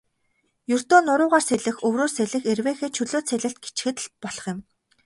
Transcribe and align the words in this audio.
Ердөө 0.73 0.99
нуруугаар 1.05 1.43
сэлэх, 1.47 1.75
өврөөр 1.87 2.11
сэлэх, 2.17 2.43
эрвээхэй, 2.51 2.89
чөлөөт 2.95 3.25
сэлэлт 3.27 3.57
гэчихэд 3.63 3.97
л 4.03 4.07
болох 4.23 4.45
юм. 4.53 4.59